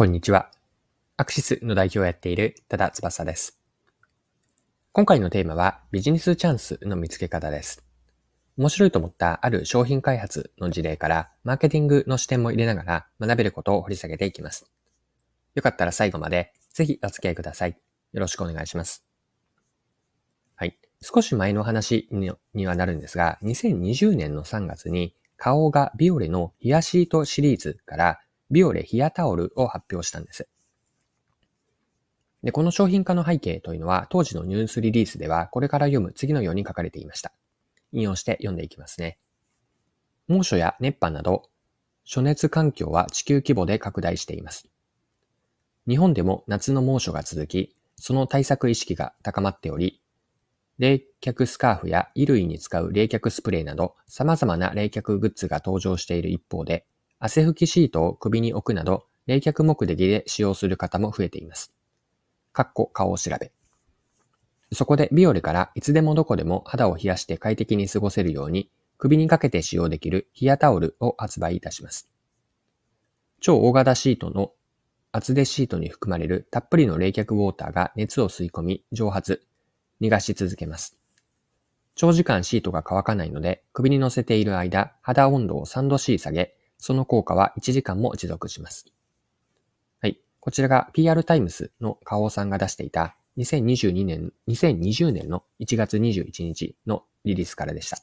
[0.00, 0.50] こんにちは。
[1.18, 3.60] アクシスの代表をやっている多田翼です。
[4.92, 7.84] 今回のテーマはビジネスチャンスの見つけ方です。
[8.56, 14.70] 面白いと思ったある商品開発の事例からマーケティングの視点も入れながら学べることを掘り下げていきます。
[15.54, 17.76] よかったら最後までぜひお付き合いください。
[18.12, 19.04] よろしくお願いします。
[20.54, 20.78] はい。
[21.02, 22.08] 少し前の話
[22.54, 28.20] にはなるんですが、2020年の3月に顔がビオレのヒアシートシリーズから
[28.50, 30.48] ビオレヒアタオルを発表したんです。
[32.42, 37.32] で、この商品化の背景というのは、当時のニュースリリースでは、これから読む次のように書かれていました。
[37.92, 39.18] 引用して読んでいきますね。
[40.26, 41.50] 猛暑や熱波など、
[42.04, 44.68] 暑熱環境は地球規模で拡大しています。
[45.86, 50.00] 日本でも夏の猛暑が続き、その対策意識が高まっており、
[50.78, 56.86] 冷却スカーフや衣類に使う冷却スプレーなど様々な冷却グッズが登場している一方で、
[57.22, 61.72] 汗拭きシートを首に置くなど、冷却目的で使用する方も増えています。
[62.54, 63.52] かっこ顔を調べ。
[64.72, 72.08] そこでビオレからいつでもどこでも肌を冷やして快適に過ごせるように、首にかけて使用できる冷やタオルを発売いたします。
[73.40, 74.52] 超大型シートの
[75.12, 79.42] 厚手シートに含まれるたっぷりの冷却ウォーターが熱を吸い込み蒸発、
[80.00, 80.96] 逃がし続けます。
[81.96, 88.86] 長時間シートが乾かないので、首に乗せている間、肌温度を3度 C 下げ、その効果は1時間も持続します。
[90.00, 90.18] はい。
[90.40, 97.98] こちらが PR タイムスの花王さんが出していた2022年、2020年の1月21日のリリースからでした。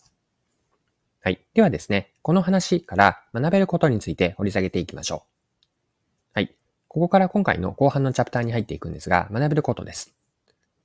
[1.22, 1.45] はい。
[1.53, 6.36] ではですね、この話から学べることについて掘り下げていきましょう。
[6.36, 6.55] はい。
[6.88, 10.14] ここから今回の後半のチャプターに入っていくんですが、学べることです。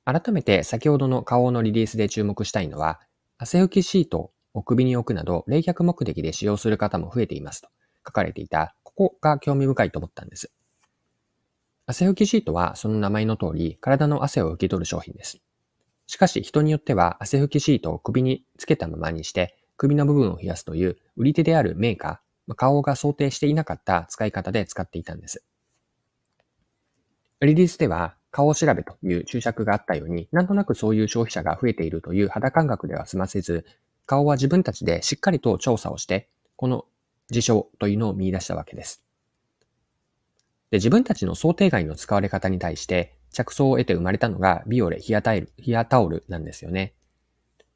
[0.04, 3.00] 改めて先ほどの花王のリリースで注目したいのは、
[3.38, 7.68] 汗拭きシートを首に置くなど冷却目的で使用する方も増えていますと。
[8.06, 10.52] 書かれていた、ここが興味深いと思ったんです。
[11.86, 15.40] 汗拭きシートはその名前の通り、体の汗を拭き取る商品です。
[16.06, 25.44] しかし人によっては汗拭きシートを首につけたままにして、首の部分を冷やすという売り手であるメーカー、顔が想定していなかった使い方で使っていたんです。
[27.40, 33.66] リリースでは顔を調べという注釈があったように、なんとなくそういう消費者が増えているという肌感覚では済ませず、
[34.06, 36.86] 顔は自分たちでしっかりと調査をして、この
[37.32, 39.02] 事象というのを見出したわけです。
[40.70, 46.94] で自分たちの想定外の使われ方に対して着想を得て生まれたのがビオレヒアタイルヒアタオルなんですよね。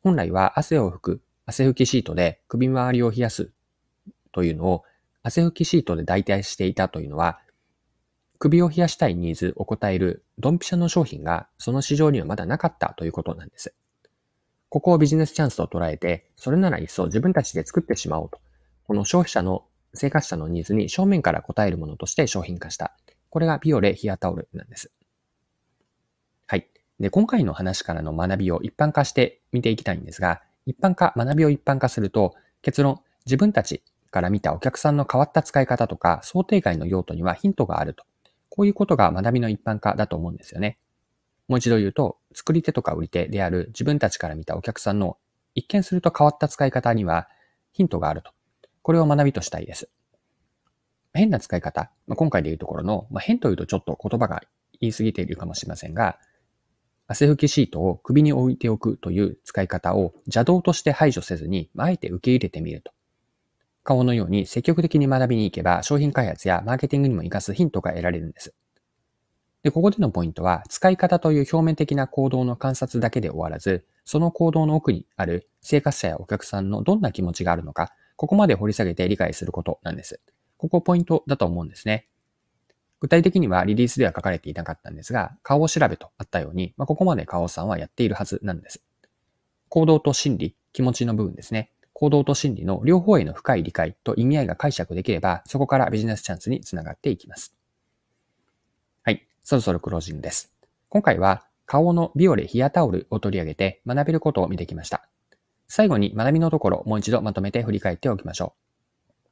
[0.02, 3.50] 本来は汗を拭く汗拭きシートで首周りを冷やす
[4.32, 4.84] というのを
[5.22, 7.40] 汗拭きシートで代替していたというのは
[8.38, 13.74] 首を冷やしたいニーズを応えるドンピシャの商品がその市場にはまだなかったということなんです。
[14.68, 18.40] ここをビジネスチャンスと捉えて、それならいっそ自分たちで作ってしまおうと
[18.86, 19.64] この消費者の、
[19.94, 22.94] 生活者のニーズに正面から応えるものとして商品化した。
[23.30, 24.92] これがビオレヒアタオルなんです。
[26.46, 26.68] はい。
[27.00, 38.04] で、今回の話からの学びを一般化して見ていきたいんですが、一般化、学びを一般化すると、結論、自分たちから見たお客さんの変わった使い方とか、想定外の用途にはヒントがあると。
[38.50, 40.78] こういうことが学びの一般化だと思うんですよね。
[41.48, 45.16] もう一度言うと、作り手とか売り手である自分たちから見たお客さんの
[45.54, 47.28] 一見すると変わった使い方には
[47.72, 48.35] ヒントがあると。
[48.86, 49.88] これを学びとしたいです。
[51.12, 54.44] 変な使い方、まあ、今回でいうところの、まあ、変というとちょっと言葉が
[54.80, 56.20] 言い過ぎているかもしれませんが、
[57.08, 62.92] 汗拭きシートを首に置いておくという使い方を邪道として排除せずに、あえて受け入れてみると。
[63.82, 68.54] 顔のように積極的に学びに行けば商品開発やマーケティングにも活かすヒントが得られるんです。
[69.64, 80.20] で、ここでのポイントは、使い方という表面的な行動の観察だけで終わらず、その行動の奥にある生活者やお客さんのどんな気持ちがあるのか、ここまで掘り下げて理解することなんです。
[80.56, 82.08] ここポイントだと思うんですね。
[83.00, 88.82] 具体的にはリリースでは書かれていなかったんですが、顔を調べとあったように、まあ、ここまで顔さんはやっているはずなんです。
[89.68, 91.70] 行動と心理、気持ちの部分ですね。
[91.92, 97.54] 行動と心理の両方への深い理解と意味合いが解釈できれば、そこからビジネスチャンスにつながっていきます。
[99.02, 100.52] はい、そろそろクロージングです。
[100.88, 105.08] 今回は顔のビオレヒアタオルを取り上げて学べることを見てきました。
[105.68, 108.66] 最後に学びのところを、もう一度まとめて振り返っておきましょう。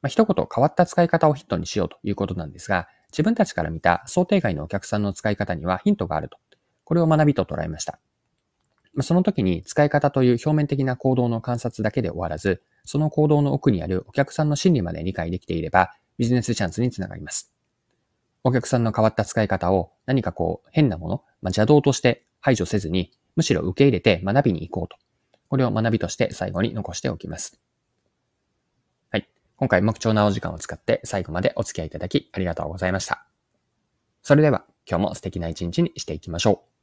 [0.01, 6.37] まあ、一言変わった使い方をヒットにしようということなんですが、自分たちから見た想定外のお客さんの使い方にはヒントがあると。
[6.83, 7.99] これを学びと捉えました。
[8.93, 17.53] まあ、その時に使い方という表面的な行動の観察だけで終わらず、その行動の奥にあるお客さんの心理まで理解できていれば、ビジネスチャンスにつながります。
[18.43, 24.97] お客さんの変わった使い方を何かこう変なもの、まあ、邪道として排除せずに、むしろ受け入れて学びに行こうと。
[25.49, 27.59] これを学びとして最後に残しておきます。
[29.11, 29.29] はい。
[29.57, 33.25] 今回も貴重なお時間を使って最後までお付き合いいただきありがとうございました。
[34.21, 36.74] それでは今日も素敵な一日にしていきましょう。